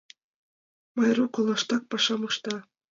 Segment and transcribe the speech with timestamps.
[0.95, 2.55] Майрук олаштак пашам ышта.